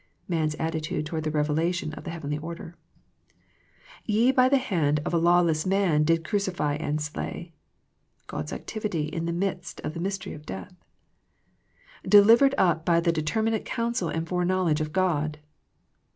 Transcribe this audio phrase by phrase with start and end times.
[0.27, 2.75] Man's attitude towards the revelation of the heavenly order
[4.17, 7.53] —"ye by the hand of law less men did crucify and slay,"
[8.25, 10.73] God's activity in the midst of the mystery of death
[12.03, 15.37] —"delivered up by the determinate counsel and foreknowledge of God."